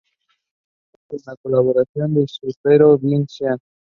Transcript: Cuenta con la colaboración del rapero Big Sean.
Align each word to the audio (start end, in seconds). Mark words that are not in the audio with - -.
Cuenta 1.07 1.35
con 1.35 1.51
la 1.51 1.57
colaboración 1.61 2.15
del 2.15 2.25
rapero 2.43 2.97
Big 2.97 3.29
Sean. 3.29 3.59